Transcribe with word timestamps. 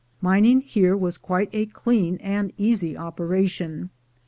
Mining 0.19 0.61
here 0.61 0.97
was 0.97 1.19
quite 1.19 1.51
a 1.53 1.67
clean 1.67 2.17
and 2.23 2.51
easy 2.57 2.97
operation. 2.97 3.91